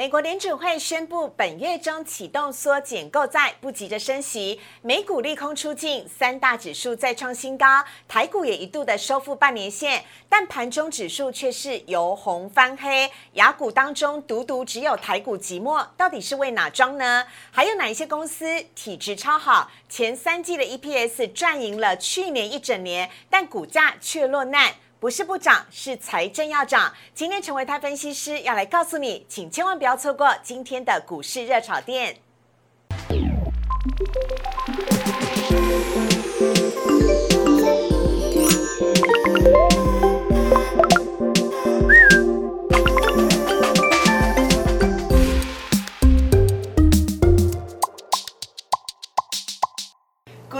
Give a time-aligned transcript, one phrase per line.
[0.00, 4.58] 美国联储会宣布，本月中启动缩减购债，不急着升息。
[4.80, 13.10] 美股利空出尽，三大指数再创新高，台股也一度的收复半年线，但盘中指数却是由红翻黑。
[13.34, 17.26] 雅股当中，独独只有台股寂寞，到底是为哪桩呢？
[17.50, 24.72] 还有哪一些公司体质超好，前三季的 EPS 赚赢了去年一整年，但股价却落难？
[25.00, 26.92] 不是不涨，是财政要涨。
[27.14, 32.18] 今天成为他分析师要来告诉你，请千万不要错过今天的股市热炒店。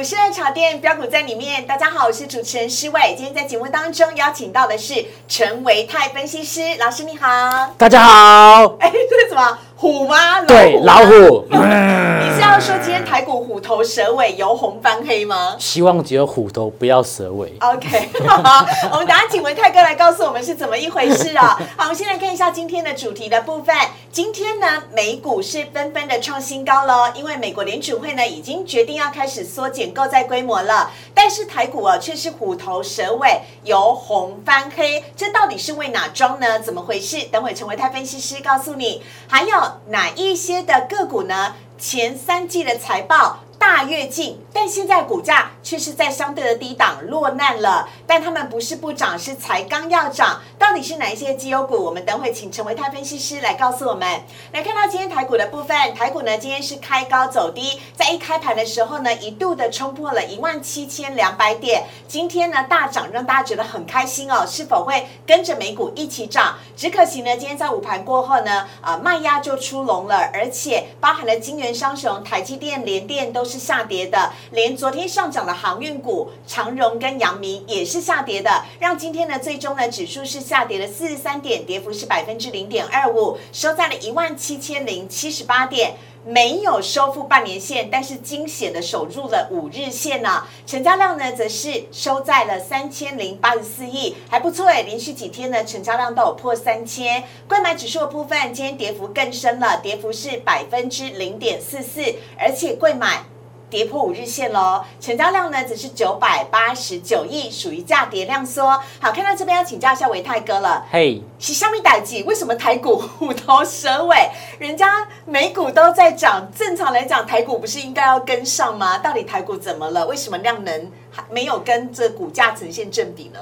[0.00, 3.14] 股市热炒店标股在里面，大家好，我是主持人施伟。
[3.18, 4.94] 今天在节目当中邀请到的是
[5.28, 7.28] 陈维泰分析师老师，你好。
[7.76, 8.76] 大家好。
[8.80, 10.40] 哎，这是什么虎吗？
[10.40, 11.44] 对，老虎。
[11.52, 15.54] 你是要说今天台股虎头蛇尾，由红翻黑吗？
[15.56, 17.54] 希望只有虎头，不要蛇尾。
[17.60, 21.56] OK，好，我们等下请文泰哥来告诉我们是怎么一回事啊。
[21.78, 23.72] 好，我们先来看一下今天的主题的部分。
[24.10, 30.90] 今天呢，美股是纷纷的创新高喽，因为美国联储会呢已经决定要开始缩减购债规模了。
[31.14, 36.58] 但是台股啊却是虎头蛇尾，由红翻黑，这到底是为哪桩呢？
[36.58, 37.22] 怎么回事？
[37.30, 39.04] 等会陈维泰分析师告诉你。
[39.28, 39.56] 还有
[39.90, 41.54] 哪一些的个股呢？
[41.80, 43.40] 前三季的财报。
[43.60, 47.86] 大跃进，但现在股价却是在相对的低档落难了。
[48.06, 50.40] 但他们不是不涨，是才刚要涨。
[50.58, 51.76] 到底是哪一些绩优股？
[51.84, 54.22] 我们等会请陈维泰分析师来告诉我们。
[54.52, 61.84] 来看到今天台股的部分，台股呢今天是开高走低，在一开盘的时候呢，一度的冲破了一万七千两百点。
[62.08, 64.46] 今天呢大涨，让大家觉得很开心哦。
[64.46, 66.56] 是否会跟着美股一起涨？
[66.74, 73.49] 只可惜呢，今天在午盘过后呢，啊卖压就出笼了，而且包含了金元商雄、台积电、联电都。
[73.50, 90.44] 是下跌的，连昨天上涨的航运股长荣跟阳明也是下跌的，让今天呢最终呢指数是下跌了四十三点，跌幅是百分之零点二五，收在了一万七千零七十八点，没有收复半年线，但是惊险的守住了五日线呢。
[90.64, 97.24] 成交量呢则是收在了三千零八十四亿，还不错哎，连续几天呢成交量都有破三千。
[97.48, 102.00] 购买指数的部分，今天跌幅更深了，跌幅是百分之零点四四，
[102.38, 103.24] 而且贵买。
[103.70, 108.68] 跌破五日线喽，成交量呢只是九百八十九亿，属于价跌量缩。
[108.98, 110.84] 好，看到这边要请教一下维泰哥了。
[110.90, 112.24] 嘿，是虾米代记？
[112.24, 114.28] 为什么台股虎头蛇尾？
[114.58, 118.98] 人家美股都在涨，正常来讲台股不是应该要跟上吗？
[118.98, 120.06] 到底台股怎么了？
[120.06, 123.38] 为什么量能还没有跟这股价呈现正比呢？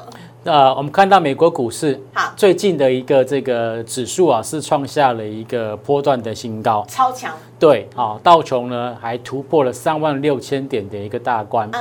[0.49, 2.01] 呃，我们看到美国股市
[2.35, 7.35] 最近的一个这个指数啊，是创下了一个波段的新高，超强。
[7.59, 11.69] 对，啊，道琼呢还突破了三万六千点的一个大关。
[11.73, 11.81] 嗯，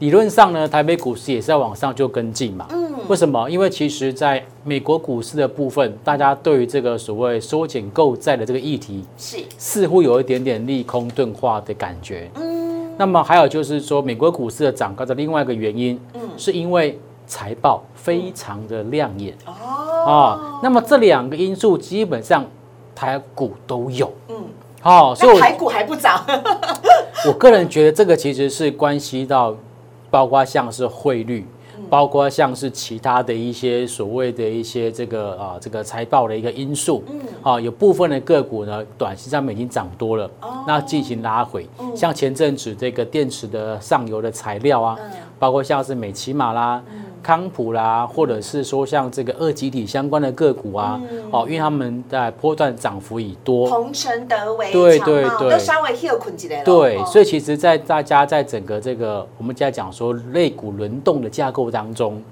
[0.00, 2.66] 理论上呢，台北股市也是要往上就跟进嘛。
[2.70, 3.48] 嗯，为什么？
[3.48, 12.28] 因为其实在美国股市的部分，大家对于这个所谓缩减购债的这个议题，是似乎有一点点利空钝化的感觉。
[12.34, 16.98] 嗯，那么还有就是说，美国股市的涨高的另外一个原因，嗯，是因为。
[17.32, 19.34] 财报非常的亮眼。
[19.46, 22.44] 哦，啊，那么这两个因素基本上
[22.94, 24.36] 台股都有，嗯，
[24.82, 26.22] 好，所以台股还不涨。
[27.26, 29.54] 我个人觉得这个其实是关系到，
[30.10, 31.46] 包括像是汇率，
[31.88, 41.66] 包括像是其他的一些所谓的一些这个啊这个财报的一个因素，嗯，啊，有部分的个股呢，短期上面已经涨多了，哦，那进行拉回，
[41.96, 44.98] 像前阵子这个电池的上游的材料啊，
[45.38, 46.82] 包括像是美骑马啦。
[47.22, 51.00] 康普啦，或者是说像这个二级体相关的个股啊，
[51.30, 56.64] 哦，因为他们在波段涨幅已多，同城德维对对对，都稍微 heal 困起来了。
[56.64, 62.22] 对，所以其实，在大家在整个这个我们在讲说类股轮动的架构当中。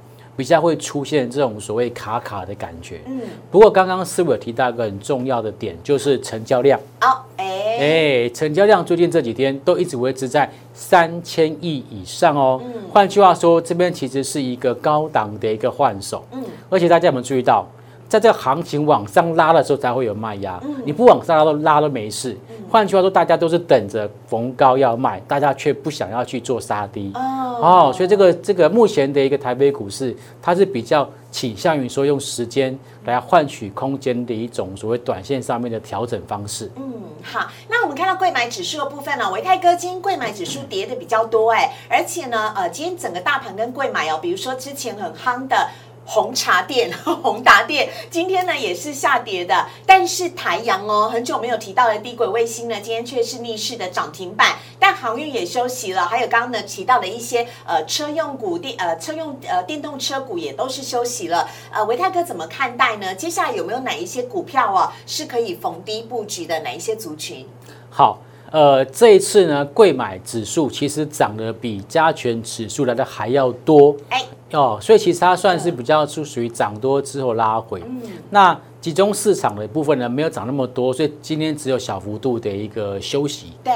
[0.41, 3.03] 比较会出现这种所谓卡卡的感觉。
[3.05, 3.21] 嗯，
[3.51, 6.81] 不过刚刚师傅有提到一个很重要的点，就是成交量。
[7.03, 12.59] 哦，哎，哎，成交量最近这几天都一直维持在三千亿以上哦。
[12.65, 16.25] 嗯，换句话说，这边其实是一个高档的一个换手。
[16.33, 17.67] 嗯，而且大家有没有注意到？
[18.11, 20.61] 在这个行情往上拉的时候，才会有卖压。
[20.85, 22.37] 你不往上拉都拉都没事。
[22.69, 27.13] 换句话说，大家都是等着逢高要卖，大家却不想要去做杀低。
[27.15, 36.69] 哦，所以这个这个目前的一个台北股市，它是比较倾向于说用时间来换取空间的一种所谓短线上面的调整方式。
[36.75, 36.93] 嗯，
[37.23, 45.57] 好，那我们看到贵买指数的部分呢，维泰哥今天贵买指数跌的比较多哎，而且呢，呃，今天整个大盘跟贵买哦，比如说之前很夯的。
[46.13, 46.93] 红茶店、
[47.23, 49.69] 宏达店，今天呢也是下跌的。
[49.87, 54.57] 但是台阳哦，很久没有提到的低轨卫星呢，今天却是逆势的涨停板。
[54.81, 61.49] 但航运也休息了，还有刚刚呢提到的一些呃车用股电呃车用呃电动车股也都是休息了。
[61.71, 63.15] 呃，维泰哥怎么看待呢？
[63.15, 66.59] 接下来有没有哪一些股票哦是可以逢低布局的？
[66.61, 67.47] 哪一些族群？
[67.89, 68.19] 好。
[68.51, 77.83] 呃，这一次呢，贵买指数其实涨得比加权指数来的还要多，哎，哦，所以其实它算是比较是属于涨多之后拉回。
[77.87, 83.53] 嗯，那集中市场的部分呢，没有涨那么多，所以今天只有小幅度的一个休息。
[83.63, 83.73] 对。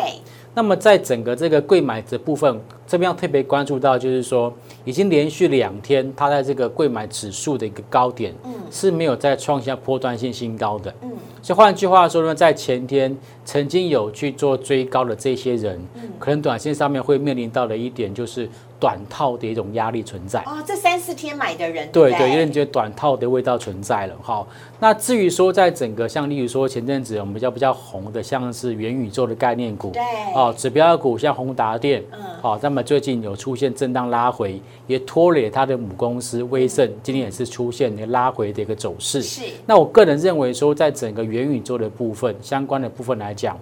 [0.57, 4.53] 那么在整个这个贵买的部分，这边要特别关注到，就是说
[4.85, 11.11] 已经连续两天，它在这个贵买指数的一个高点，嗯，是没有再创下波段性新高的，嗯，
[11.43, 18.49] 所以换句话说呢，在前天曾经有去做追高的这些人，嗯，可能短线上面会面临到的一点就是。
[18.81, 20.41] 短套的一种压力存在。
[20.41, 24.15] 哦，这三四天买的人对对，有点觉得短套的味道存在了。
[24.21, 24.47] 好，
[24.79, 30.03] 那至于说在整个像例如说前阵子我们比较比较红的，像是元宇宙的概念股，对。
[30.35, 39.23] 哦，指标股像宏达电，嗯，好，那么最近有出现震荡拉回，也拖累它的母公司威盛，今天也是出现个拉回的一个走势。
[39.23, 43.57] 是，那我个人认为说，在整个元宇宙的部分相关的部分来讲。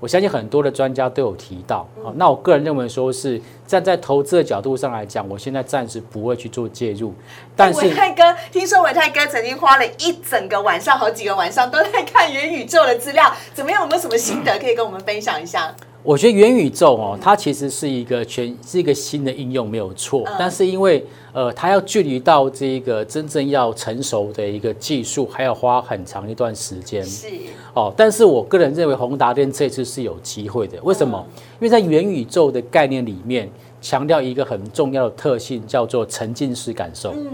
[0.00, 7.12] 我相信很多的专家都有提到，好，那我个人认为说是站在投资的角度上来讲，我现在暂时不会去做介入。
[7.56, 8.22] 但是伟泰哥，
[8.52, 13.82] 听说伟泰哥曾经花了一整个晚上，好几个晚上都在看元宇宙的资料，怎么样？
[13.82, 15.74] 有没有什么心得可以跟我们分享一下？
[16.08, 20.24] 我觉得元宇宙哦，它其实是一个全是一个新的应用，没有错。
[20.38, 27.04] 但是因为呃，它要距离到这个真正要成熟的一个技术，还要花很长一段时间。
[27.04, 27.26] 是
[27.74, 30.78] 哦，但是我个人认为宏达电这次是有机会的。
[30.82, 31.22] 为什么？
[31.60, 33.46] 因为在元宇宙的概念里面。
[33.80, 37.12] 强调一个很重要的特性，叫做沉浸式感受。
[37.12, 37.26] 嗯，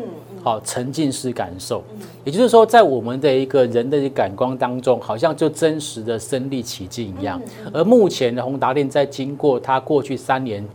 [0.42, 1.82] 好，沉浸式感受，
[2.24, 7.40] 也就是说，在我们的一个人的感官当中，好像就真实的身临其境一样。
[7.72, 10.66] 而目前的宏达电在经过它过去三年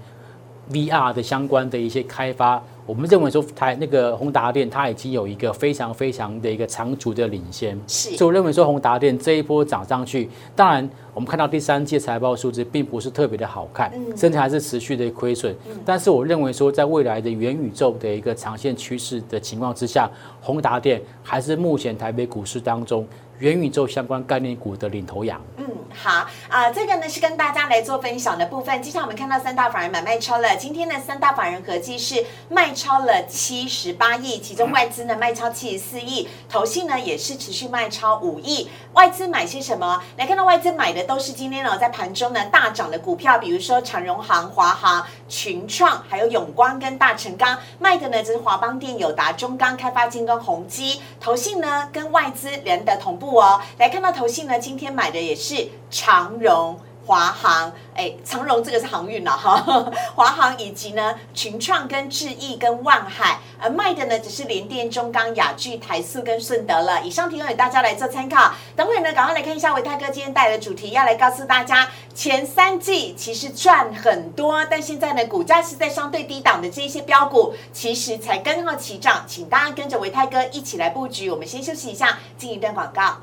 [0.72, 2.62] VR 的相关的一些开发。
[2.90, 15.56] 我们认为说台那个宏达电它已经有一个非常非常的一个长足的领先，是，所以我认为说宏达电这一波涨上去，当然我们看到第三季财报数字并不是特别的好看，甚至还是持续的亏损，
[15.86, 20.10] 但是我认为说在未来的元宇宙的一个长线趋势的情况之下，
[20.42, 23.08] 宏达电还是目前台北股市当中。
[23.40, 25.42] 元宇宙相关概念股的领头羊。
[25.56, 25.66] 嗯，
[25.96, 28.82] 好啊，这个呢是跟大家来做分享的部分。
[28.84, 38.70] 今天我们看到三大法人买卖超了，今天呢三大法人合计是卖超了七十八亿，其中外资呢卖超七十四亿，投信呢也是持续卖超五亿。
[38.92, 40.04] 外资买些什么？
[40.18, 47.58] 来看到外资买的都是今天呢在盘中呢大涨的股票，比如说长荣行、华航、群创，还有永光跟大成钢。
[47.80, 51.00] 卖的呢就是华邦电、友达、中钢、开发金跟宏基。
[51.22, 53.38] 投信呢跟外资连的同步。
[53.38, 56.78] 哦，来看到投信呢，今天买的也是长荣、
[57.10, 59.60] 华航，哎，长荣这个是航运了哈，
[60.14, 67.02] 华航以及呢群创跟智毅跟万海，而卖的呢只是联电、中钢、雅聚、台塑跟顺德了。
[67.02, 68.54] 以上提供给大家来做参考。
[68.76, 81.32] 等会呢，赶快来看一下维泰哥今天带来的主题，要来告诉大家，前三季其实赚很多，但现在呢股价是在相对低档的这一些标股，其实才刚刚起涨，请大家跟着维泰哥一起来布局。
[81.32, 83.18] 我们先休息一下，进一段广告。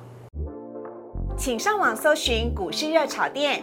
[1.38, 3.62] 请上网搜寻股市热炒店，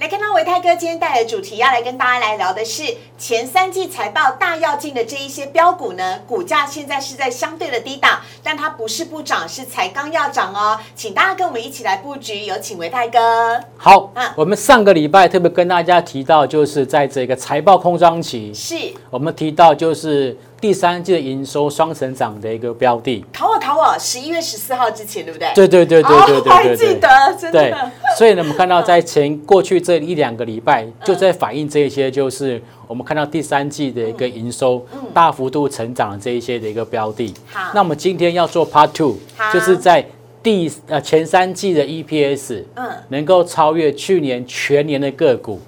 [0.00, 2.84] 来看到维泰哥今天带来的主题，要来跟大家来聊的是
[3.18, 13.60] 前三季财报大要进的这一些标股呢，股价现在是在相对的低档，但它不是不涨，是才刚要涨哦，请大家跟我们一起来布局，有请维泰哥。
[13.76, 18.74] 好，嗯，我们上个礼拜特别跟大家提到，就是在这个财报空窗期，是
[19.10, 20.34] 我们提到就是。
[20.60, 25.50] 第三季的营收双成长的一个标的，考我考我，十一月十四号之前，对不对？
[25.54, 27.08] 对对对对对对，我还记得，
[27.40, 27.90] 真的。
[28.18, 37.32] 所以呢，我们看到在前过去这一两个礼拜，就在反映这一些，就是我们看到第三季的一个营收大幅度成长的这一些的一个标的。
[37.50, 39.16] 好，那我们今天要做 Part Two，
[39.54, 40.04] 就是在
[40.42, 45.58] 第呃前三季的 EPS，嗯，能够超越去年全年的个股。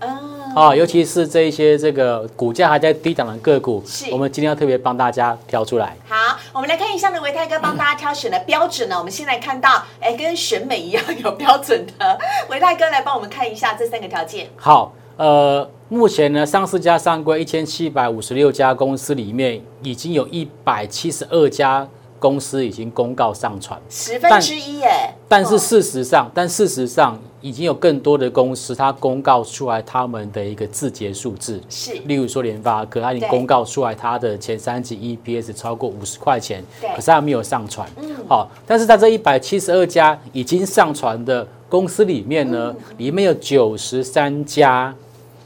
[0.54, 5.96] 啊，尤其是这一些这个股价还在低档的个股，是我们今天要特别帮大家挑出来。
[6.06, 12.18] 好，我们来看一下呢，维泰哥帮大家挑选的标准呢，我们先来看到，哎，跟选美一样有标准的，
[12.50, 14.48] 维泰哥来帮我们看一下这三个条件。
[14.56, 21.86] 好，呃，目前呢，上市加上柜一千七百五十六家公司里面，已经有一百七十二家
[22.18, 25.14] 公司已经公告上传，十分之一耶。
[25.28, 37.86] 但是事实上，但事实上已经有更多的公司，它公告出来他们的一个字节数字，是例如说联发科，它已经公告出来它的前三季 EPS 超过五十块钱，可是它没有上传。
[38.26, 44.94] 好，但是在这一百七十二家已经上传的公司里面呢，里面有九十三家。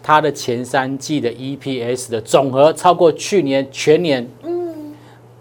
[0.03, 4.25] 它的前三季的 EPS 的总和超过去年全年，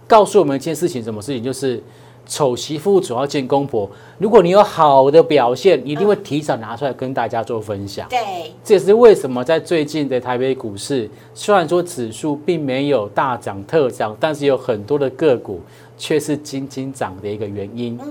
[0.07, 1.43] 告诉我们一件事情，什么事情？
[1.43, 1.79] 就是
[2.25, 3.89] 丑媳妇总要见公婆。
[4.17, 8.07] 如果你有好的表现，一定会提早拿出来跟大家做分享。
[8.09, 8.19] 对，
[8.63, 15.61] 这也是为什么在最近的台北股市，虽然说指数并没有大涨特涨，但是有很多的个股
[15.97, 17.99] 却是仅仅涨的一个原因。
[18.01, 18.07] 嗯，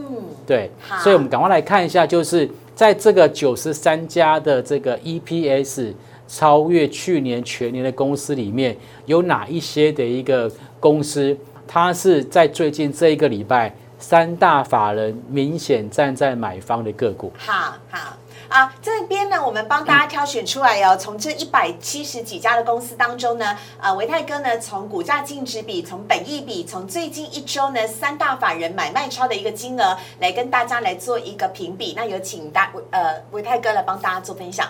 [0.46, 5.92] 对好，所以我们赶快来看一下，就是在这个九十三家的这个 EPS
[6.28, 17.32] 超越去年全年的公司里面，有哪一些的一个公司，它是在最近这一个礼拜三大法人明显站在买方的个股。
[17.36, 18.16] 好好。
[18.46, 20.96] 啊，这边呢，我们帮大家挑选出来哦。
[20.96, 31.94] 从这一百七十几家的公司当中呢，呃，维泰哥呢，从股价净值比、从本益比、从最近一周呢三大法人买卖超的一个金额，来跟大家来做一个评比。
[31.96, 34.68] 那有请大呃维泰哥来帮大家做分享。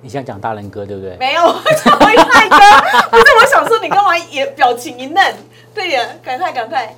[0.00, 1.16] 你想讲大人哥对不对？
[1.16, 2.58] 没有， 我讲维泰哥，
[3.10, 5.34] 不是我想说你干嘛也表情一愣？
[5.74, 6.94] 对呀，赶快赶快。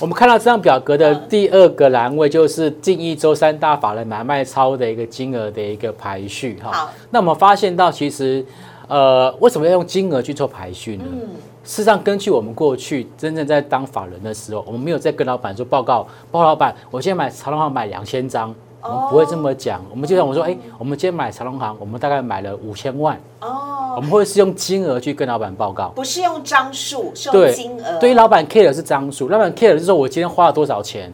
[0.00, 6.90] 我们看到这张表格的第二个栏位，就是近一周三大法人买卖超的一个金额的一个排序哈好。
[7.10, 8.44] 那我们发现到，其实
[8.86, 11.04] 呃，为什么要用金额去做排序呢？
[11.10, 11.18] 嗯，
[11.64, 18.54] 事实上，根据我们过去真正在当法人的时候，我们没有在跟老板说报告，报告老板，我现在买长隆行买两千张，
[18.88, 19.84] 我们不会这么讲。
[19.90, 23.48] 我们就像我说，哎，我们今天买长隆行，我们大概买了五千万，哦
[23.92, 25.88] 我哦，们会是用金额去跟老板报告。
[25.88, 27.98] 不是用张数，是用金额。
[27.98, 31.12] 对于老板 care 的是张数，老板 care 的是说我今天花了多少钱。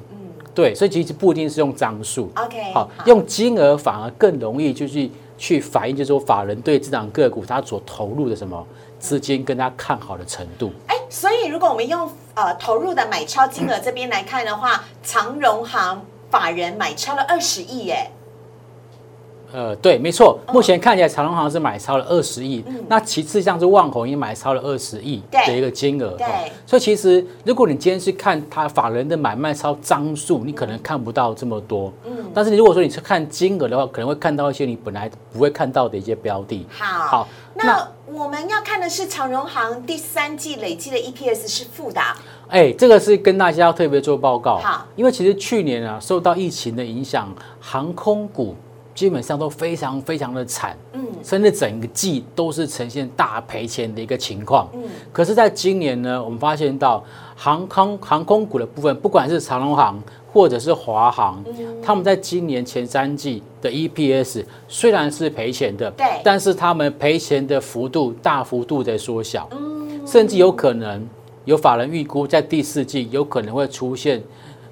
[0.54, 2.30] 对，所以其实不一定是用张数。
[2.36, 8.64] OK，好，用金额反而更容易就是去反映，就是说法人对这档个股他所投入的什么
[9.00, 10.70] 资金跟他看好的程度。
[10.86, 16.00] 哎，所以如果我们用呃投入的买超金额这边来看的话，长荣行
[16.34, 18.10] 法人买超了二十亿耶，
[19.52, 26.16] 呃，对，没错，目前看起来长隆行是买超了二十亿，那其次像是万宏也买超了二十亿对的一个金额。
[26.16, 31.92] 对哦所以其实如果你今天去看他法人的买卖超张数，你可能看不到这么多。
[32.04, 36.66] 嗯，但是你如果说你是看金额的话，可能会看到一些你本来不会看到的一些标的。
[36.70, 42.16] 好，好那我们要看的是长荣行第三季累计的 EPS 是负的啊，
[42.48, 44.58] 哎，这个是跟大家要特别做报告。
[44.58, 48.56] 好，因为其实去年啊，受到疫情的影响，航空股
[48.94, 54.68] 基本上都非常非常的惨，嗯甚至整个季都是呈现大赔钱的一个情况。
[54.74, 54.82] 嗯，
[55.12, 57.02] 可是，在今年呢，我们发现到
[57.34, 59.98] 航空航空股的部分，不管是长荣航
[60.34, 61.80] 或者是华航，嗯。
[61.80, 66.04] 他们在今年前三季的 EPS 虽然是赔钱的，对。
[66.24, 70.04] 但是他们赔钱的幅度大幅度在缩小，嗯。
[70.04, 71.08] 甚至有可能
[71.44, 74.20] 有法人预估在第四季有可能会出现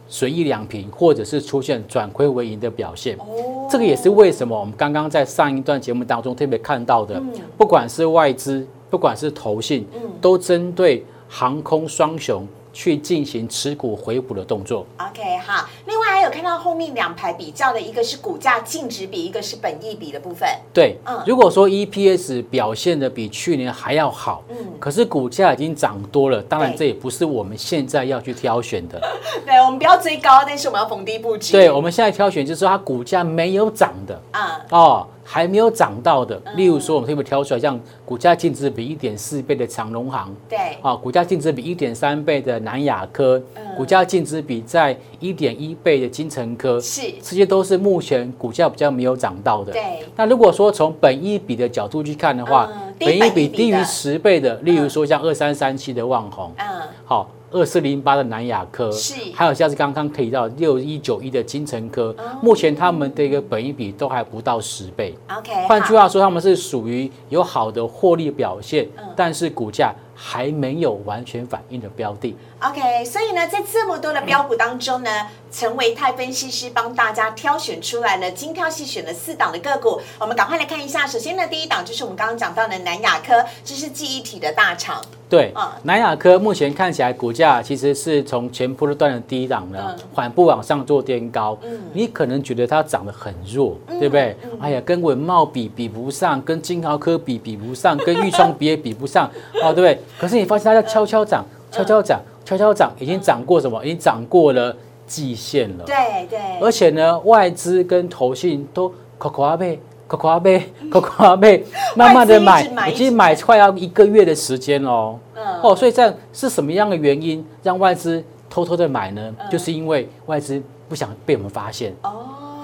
[0.08, 3.16] 损益两平，或者是出现转亏为盈的表现。
[3.18, 3.68] 哦。
[3.70, 7.22] 这个也是为什么我们刚刚在上一段节目当中特别看到的，
[7.56, 9.86] 不管是外资，不管是投信，
[10.20, 14.86] 都针对航空双雄去进行持股回补的动作。
[14.98, 20.48] OK 好，另外还有看到后面两排比较的，一个是股价净值比，一个是本益比的部分。
[20.72, 29.00] 对嗯，如果说 EPS 表现的比去年还要好，嗯可是股价已经涨多了，当然对这也不是我们现在要去挑选的。
[29.44, 31.52] 对，我们不要追高，但是我们要逢低布局。
[31.52, 43.62] 对，我们现在挑选就是说它股价没有涨的啊，哦，还没有涨到的，例如说我们特别挑出来，像股价净值比一点四倍的长隆行，对，啊，股价净值比一点三倍的南亚科，嗯。
[43.74, 49.72] 股价净值比在一点一倍的金城科，是，这些都是目前股价比较没有涨到的。
[49.72, 52.70] 对，那如果说从本一比的角度去看的话，
[53.00, 56.66] 本一比比低于十倍的，例如说像二三三七的旺宏，嗯，
[57.06, 65.14] 好，二四零八的南亚科，是还有像是刚刚提到六一九一的金城科，哦目前他们的一个本益比都还不到十倍。
[65.28, 72.34] OK，换句好话说，他们是属于有好的获利表现，嗯但是股价还没有完全反映的标的。
[72.60, 75.10] OK，所以呢，在这么多的标股当中呢，
[75.50, 81.06] 陈维泰分析师帮大家挑选出来了精挑细选的四档的个股，我们赶快来看一下。
[81.06, 85.02] 首先呢，第一档就是我们刚刚讲到的南亚科，这是记忆体的大厂，
[85.32, 91.80] 对嗯，南亚科目前看起来股价其实是从前波段的低档呢嗯，缓步往上做垫高嗯。
[91.94, 94.36] 你可能觉得它涨得很弱，对不对？
[94.60, 99.26] 哎呀，跟文茂比比不上，跟金豪科比比不上，跟裕创比也比不上，
[99.64, 99.98] 哦，对不对？
[100.18, 103.82] 可是你发现它在悄悄涨，悄悄涨，悄悄涨，已经涨过什么？
[103.82, 105.84] 已经涨过了季线了。
[105.86, 109.80] 对对，而且呢，外资跟投信都夸夸背、
[110.12, 111.64] 夸夸背、夸夸背，
[111.96, 115.18] 慢慢的买已经买快要一个月的时间哦。
[115.34, 119.34] 嗯哦，所以这样是什么样的原因让外资偷偷的买呢？
[119.40, 122.10] 嗯就是因为外资不想被我们发现哦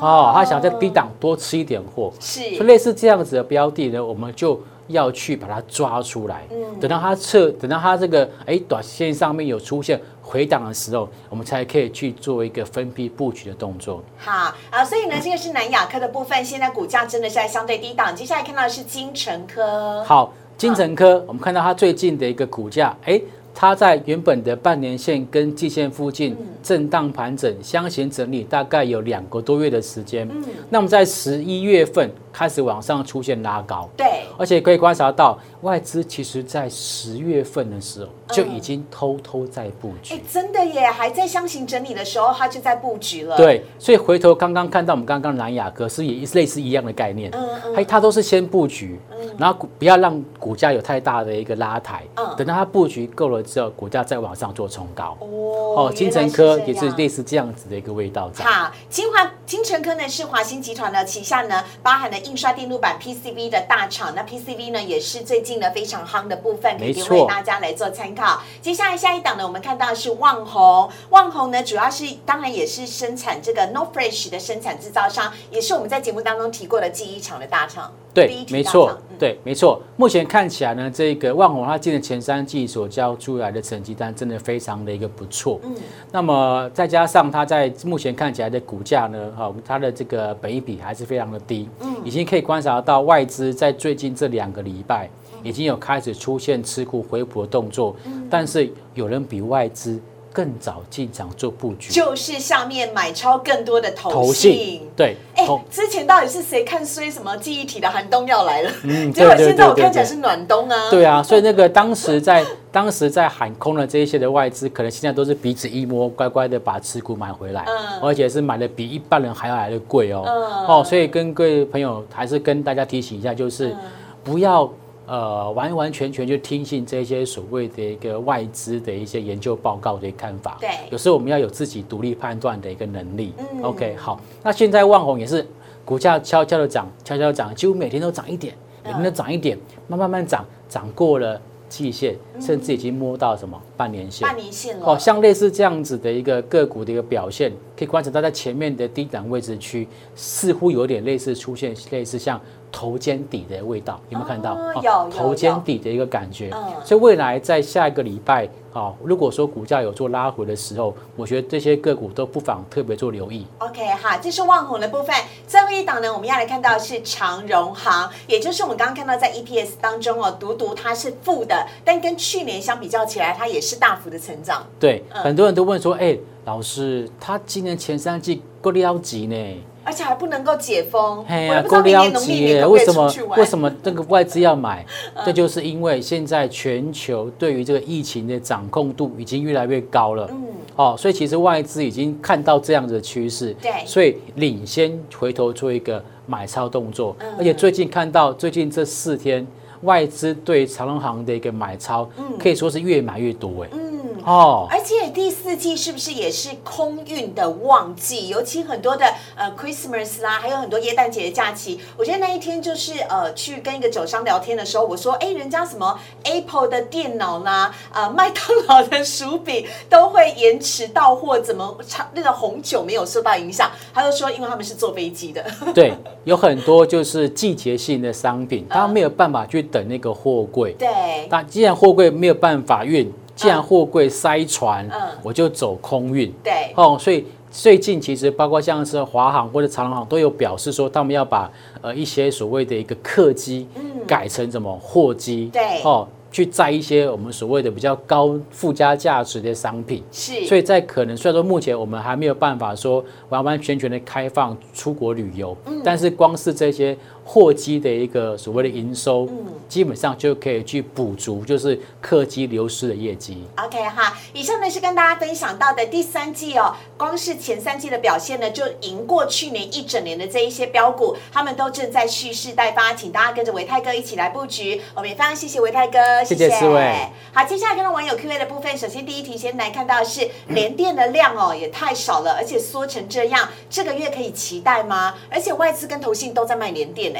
[0.00, 2.12] 哦，他想在低档多吃一点货。
[2.21, 6.47] 是所以类似这样子的标的呢，我们就要去把它抓出来。
[6.50, 14.03] 嗯等到它测，等到它这个哎短线上面有出现回档的时候，我们才可以去做一个分批布局的动作。
[14.19, 18.15] 好啊，所以呢，这个是南亚科的部分，现在股价真的是在相对低档。
[18.15, 23.19] 接下来看到的是金城科，好，金城科，我们看到它最近的一个股价，哎，
[23.61, 30.29] 它在原本的半年线跟季线附近震荡盘整、箱型整理，大概有两个多月的时间。
[30.31, 30.45] 嗯。
[30.71, 40.15] 那么在十一月份开始往上出现拉高，对，而且可以观察到，外资其实在十月份的时候就已经偷偷在布局。
[40.15, 47.75] 哎，真的耶，还在箱型整理的时候，它就在布局了。，对，所以回头刚刚看到我们刚刚蓝雅格是也是类似一样的概念，嗯嗯。
[47.75, 49.00] 它它都是先布局，
[49.37, 52.25] 然后股不要让股价有太大的一个拉抬，嗯。
[52.37, 55.17] 等到它布局够了之后，股价再往上做冲高。
[55.19, 57.09] 哦哦，金城科也是类。
[57.09, 58.45] 似这样子的一个味道在。
[58.45, 64.12] 好，金华金城科呢是华兴集团的旗下呢，包含了印刷电路板 PCB 的大厂。
[64.14, 68.43] 那 PCB 呢也是最近呢非常夯的部分，可以给没错大家来做参考。
[68.61, 77.90] 接下来下一档呢，我们看到的是旺宏，旺宏呢主要是当然也是生产这个 No Fresh 的生产制造商，也是我们在节目当中提过的记忆厂的大厂。
[78.27, 79.83] 第对没错对，没错。
[79.97, 85.59] 目前看起来呢，这个万宏它今年前三季所交出来的成绩单真的非常的一个不错。
[85.65, 85.75] 嗯，
[86.13, 91.97] 那么再加上它在目前看起来的股价呢，哈，它的这个本益比还是非常的低，嗯。
[92.05, 95.11] 已经可以观察到外资在最近这两个礼拜
[95.43, 98.25] 已经有开始出现持股回补的动作，嗯。
[98.31, 100.01] 但是有人比外资
[100.33, 104.83] 更早进场做布局，就是下面买超更多的投投信信。
[104.97, 108.71] 对，哎、之前到底是谁看衰什么记忆体的寒冬要来了？
[108.85, 110.91] 嗯 结果现在我看起来是暖冬啊。
[110.91, 120.25] 对啊，所以那个当时在 当时在喊空的这一些的外资，可能现在都是鼻子一摸，乖乖的把持股买回来，嗯而且是买的比一般人还要来的贵哦。
[120.27, 123.77] 嗯哦，所以跟各位朋友还是跟大家提醒一下，就是嗯
[124.23, 124.71] 不要。
[125.09, 130.59] 呃，完完全全就听信这些所谓的一个外资的一些研究报告的看法。
[130.61, 133.33] 对有时候我们要有自己独立判断的一个能力。
[133.38, 135.47] 嗯 OK，好，那现在万红也是
[135.85, 141.40] 股价悄悄的涨，悄悄地涨，几乎每天都涨一点，每天都涨一点，慢慢慢涨，涨过了
[141.71, 144.27] 季线，甚至已经摸到什么半年线。
[144.29, 144.85] 半年线了。
[144.85, 152.38] 哦，像类似这样子的一个个股的一个表现，可以观察到在前面的低档位置区，似乎有点类似出现类似像
[152.71, 154.55] 头肩底的味道，有没有看到？
[154.55, 156.51] 哦有有头肩底的一个感觉。
[156.53, 163.45] 嗯所以未来在下一个礼拜啊、如果说股价有做拉回的时候，我觉得这些个股都不妨特别做留意。
[163.59, 165.12] OK，好，这是旺宏的部分。
[165.49, 174.64] 最后一档呢，我们要来看到是长荣行，也就是我们刚刚看到在 EPS 当中哦，独独它是负的，但跟去年相比较起来，它也是大幅的成长。
[174.78, 179.37] 对，嗯很多人都问说，哎、老师，他今年前三季够了急呢？
[179.85, 181.24] 而且还不能够解封，
[181.62, 183.14] 不够了年农历年解，可不可以为什么？
[183.38, 184.85] 为什么这个外资要买？
[185.24, 190.28] 这就是因为现在全球对于这个疫情的掌控度已经越来越高了。
[190.31, 190.44] 嗯，
[190.76, 199.46] 哦，所以其实外资已经看到这样子的趋势，对所以领先回头做一个买超动作，嗯而且最近看到最近这四天
[199.83, 203.69] 外资对长隆行的一个买超，可以说是越买越多哎，
[204.18, 204.24] 嗯。
[204.24, 208.28] 哦，而且第四季是不是也是空运的旺季？
[208.28, 211.81] 尤其很多的呃 Christmas 啦，还有很多耶诞节的假期。
[211.96, 223.70] 我觉得那一天就是呃去跟一个酒商聊天的时候，我说，哎，人家什么 Apple 的电脑啦，呃 麦当劳的薯饼都会延迟到货，怎么长那个红酒没有受到影响？
[223.92, 225.44] 他就说，因为他们是坐飞机的。
[225.74, 225.92] 对，
[226.24, 230.72] 有很多就是季节性的商品，他没有办法去等那个货柜。
[230.78, 235.01] 对，那既然货柜没有办法运，既然货柜塞船，嗯。
[235.22, 236.33] 我就走空运。
[236.42, 243.68] 对，哦，所以最近其实包括像是华航或者长荣航都有表示说，他们要把呃一些所谓的一个客机
[244.07, 245.83] 改成什么货机，嗯对。
[245.85, 250.03] 哦，去载一些我们所谓的比较高附加价值的商品。
[250.11, 255.81] 是，所以在可能虽然说目前我们还没有办法说完完全全的开放出国旅游，嗯。
[255.85, 256.96] 但是光是这些
[257.31, 263.45] 货机的一个所谓的营收，嗯基本上就可以去补足就是客机流失的业绩。
[263.62, 274.81] OK 哈，以上呢是跟大家分享到的第三季哦，光是前三季的表现呢，就赢过去年一整年的这一些标股，他们都正在蓄势待发，请大家跟着维泰哥一起来布局。
[274.95, 277.09] 我们也非常谢谢维泰哥，谢谢四位。
[277.35, 277.45] 好。
[277.45, 285.14] 接下来看到网友 Q&A 的部分，首先第一题先来看到的是联电的量哦，也太少了，而且缩成这样，这个月可以期待吗？
[285.31, 287.12] 而且外资跟投信都在卖联电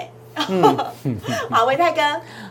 [0.49, 0.87] 呢。
[1.51, 2.01] 好，维泰哥。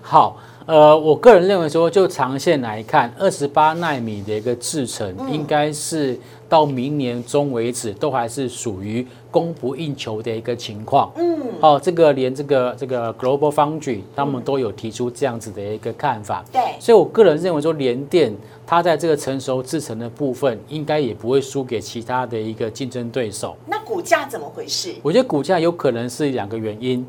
[0.02, 6.18] 好，呃，我个人认为说，就长线来看，二十八纳米的一个制程，应该是
[6.50, 11.12] 到明年中为止，都还是属于供不应求的一个情况。
[11.16, 16.44] 嗯，好，这个连这个这个 Global Foundry 他们都有提出这样子的一个看法。
[16.52, 18.34] 对，所以我个人认为说，联电
[18.66, 23.56] 它在这个成熟制程的部分，应该也不会输给其他的一个竞争对手。
[23.66, 24.96] 那股价怎么回事？
[25.02, 27.06] 我觉得股价有可能是两个原因。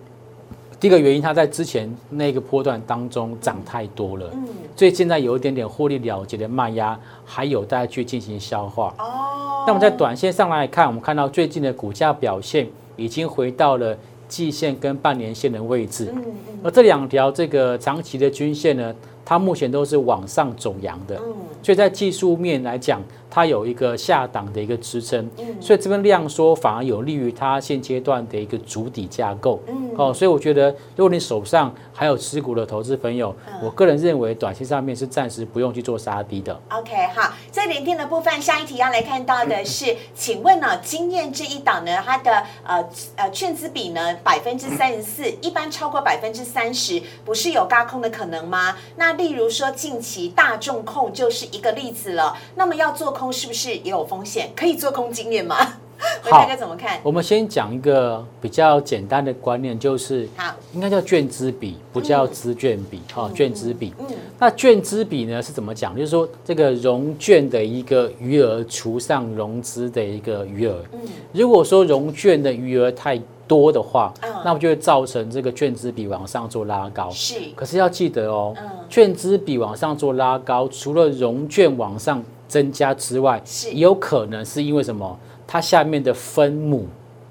[0.80, 8.94] 第一个原因，它在之前那个波段当中涨太多了，嗯，所以现在有一点点获利了结的卖压，还有待去进行消化。
[8.98, 13.96] 哦，那么在短线上来看，我们看到最近的股价表现已经回到了
[14.28, 16.14] 季线跟半年线的位置，
[16.62, 18.94] 而这两条这个长期的均线呢，
[19.28, 23.02] 它目前都是往上走阳的，嗯，所以在技术面来讲。
[23.30, 25.28] 它有一个下档的一个支撑，
[25.60, 29.60] 所以这边量缩反而有利于它现阶段的一个主底架构。
[29.66, 36.58] 嗯，哦，所以我觉得，如果你手上还有持股的投资朋友，我个人认为，短期上面是暂时不用去做杀低的。
[36.70, 48.74] OK，好，在连电的部分，下一题要来看到的是， 请问呢，经验这一档呢，它的呃呃券资比呢百分之三十四，一般超过百分之三十，不是有高空的可能吗？
[48.96, 52.34] 那例如说近期大众控就是一个例子了。
[52.54, 53.12] 那么要做。
[53.18, 54.52] 空是不是也有风险？
[54.54, 55.56] 可以做空经验吗？
[56.24, 56.98] 大家怎么看？
[57.02, 63.00] 我们先讲一个比较简单的观念，就是好，应该叫券资比，不叫资券比。
[63.12, 63.92] 哈，券资比。
[63.98, 64.06] 嗯，
[64.38, 65.94] 那券资比呢是怎么讲？
[65.94, 70.82] 就是说这个融券的一个余额除上融资的一个余额。
[70.92, 71.00] 嗯，
[71.32, 74.12] 如果说融券的余额太多的话，
[74.44, 77.10] 那么就会造成这个券资比往上做拉高。
[77.10, 78.54] 是，可是要记得哦，
[78.88, 82.22] 券资比往上做拉高，除了融券往上。
[82.48, 85.18] 增加之外，是有可能是因为什么？
[85.50, 86.86] 它下面的分母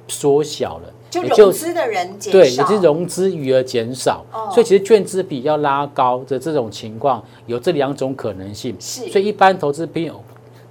[0.07, 8.75] 缩小了，就融资的人减少，对，也是融资余额减少，所以其实券资比要拉高的这种情况，有这两种可能性。
[8.79, 10.19] 是，所以一般投资朋友，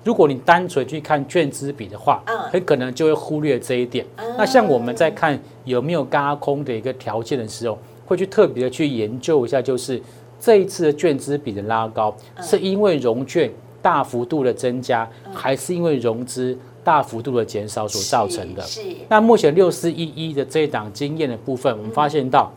[0.03, 4.05] 如果你单纯去看券资比的话，嗯，很可能就会忽略这一点。
[4.37, 10.03] 那像我们在看有没有嘎空的一个条件的时候，会去特别的去研究一下，就是
[10.41, 13.49] 这一次的券资比的拉高，是因为融券。
[13.83, 18.63] 大幅度的增加，还是因为融资大幅度的减少所造成的。
[18.63, 18.81] 是。
[19.09, 22.53] 那目前六四一一的这一档经验的部分，我们发现到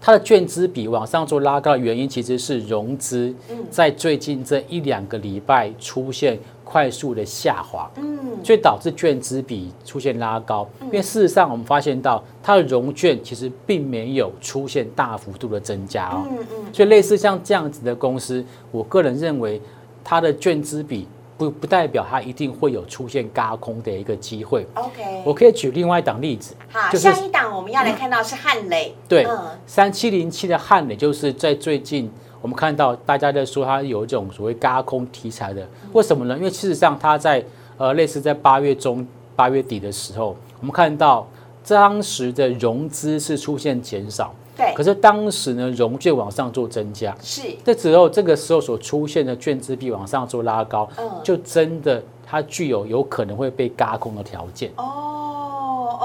[0.00, 3.34] 它的券资比往上做拉高的原因，其实是融资
[3.70, 10.66] 在最近这一两个礼拜出现快速的下滑，嗯，所以导致券资比出现拉高。
[10.80, 16.72] 因为事实上我们发现到它的融券其实并没有出现大幅度的增加哦，嗯嗯。
[16.72, 19.60] 所以类似像这样子的公司，我个人认为。
[20.06, 24.66] 它的券资比不不代表它一定会有出现嘎空的一个机会。
[24.74, 26.54] OK，我可以举另外一档例子。
[26.70, 28.94] 好，下一档我们要来看到是汉磊。
[29.08, 29.26] 对，
[29.66, 36.36] 三七零七的汉磊就是在最近我们看到大家在说它有一种所谓嘎空题材的，为什么呢？
[36.36, 37.44] 因为事实上它在
[37.76, 41.26] 呃类似在八月中八月底的时候，我们看到
[41.66, 44.32] 当时的融资是出现减少。
[44.56, 47.42] 对，可是当时呢，融券往上做增加，是。
[47.64, 54.70] 这时候这个时候所出现的券资币往上做拉高，嗯，就真的它具有有可能会被嘎空的条件。
[54.76, 55.13] 哦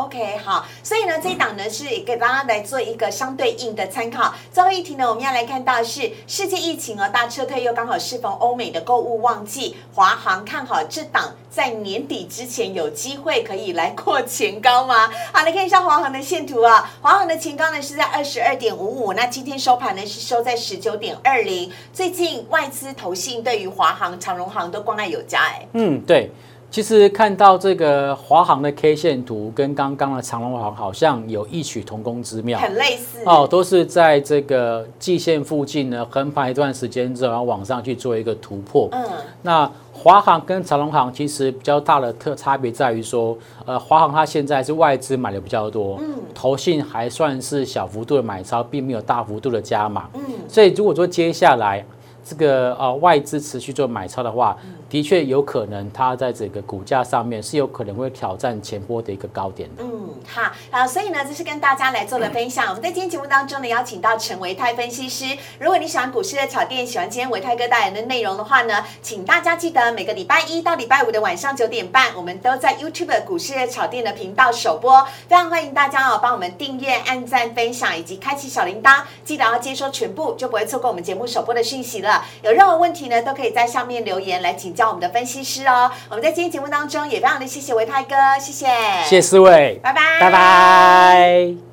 [0.10, 4.34] ，OK，好，所以呢，这一档呢是给大家来做一个相对应的参考。
[4.52, 11.36] 最后一题呢，我们要来看到是世界疫情哦，大撤退又刚好适逢欧美的购物旺季，华航看好这档。
[11.52, 15.10] 在年底之前有机会可以来过前高吗？
[15.34, 16.91] 好，来看一下华航的线图啊。
[17.02, 21.72] 华航的前高呢是在二十二点五五，那今天收盘呢是收在十九点二零。
[21.91, 26.32] 最近外资投信对于华航、长荣航都关爱有加，哎，嗯，对。
[26.72, 33.24] 其实看到这个华航的 K 线图，跟刚刚的长隆航好像有异曲同工之妙，很类似。
[33.26, 38.88] 哦，都是在这个季线附近呢横盘一段时间之后，然后往上去做一个突破。
[38.92, 39.04] 嗯，
[39.42, 51.84] 那华航跟长隆航其实比较大的特差别在于说，呃，华航它现在是外资买的比较多，嗯，投信还算是小幅度的买超，并没有大幅度的加码，嗯，所以如果说接下来
[52.24, 54.58] 这个呃外资持续做买超的话，
[54.90, 59.84] 的确有可能，它在这个股价上面是有可能会挑战前波的一个高点的。
[59.84, 62.68] 嗯，好，好，所以呢，这是跟大家来做的分享。
[62.68, 65.26] 我们在今天节目当中呢，邀请到陈维泰分析师。
[65.60, 75.04] 如果你喜欢股市的炒店，喜欢今天维泰哥带来的内容的话呢，请大家记得每个礼拜一到礼拜五的晚上九点半，我们都在 YouTube 股市的炒店的频道首播。
[75.28, 82.09] 非常欢迎大家哦，帮我们订阅、按赞、分享以及开启小铃铛，记得要接收全部，就不会错过我们节目首播的讯息了。
[82.10, 82.26] 了。
[82.41, 85.89] 有任何问题呢，都可以在上面留言来请教我们的分析师哦。
[86.10, 88.65] 我们在今天节目当中也非常的谢谢维泰哥，谢谢，
[89.04, 91.69] 谢谢四位，拜拜，拜拜。